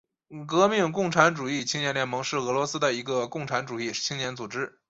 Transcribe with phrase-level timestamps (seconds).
[0.47, 4.79] 革命共产主义青年联盟是俄罗斯的一个共产主义青年组织。